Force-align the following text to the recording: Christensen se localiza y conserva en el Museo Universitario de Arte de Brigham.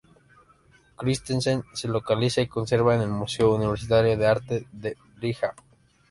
Christensen 0.95 1.63
se 1.73 1.87
localiza 1.87 2.41
y 2.41 2.47
conserva 2.47 2.95
en 2.95 3.01
el 3.01 3.09
Museo 3.09 3.53
Universitario 3.53 4.17
de 4.17 4.25
Arte 4.25 4.67
de 4.71 4.97
Brigham. 5.17 5.53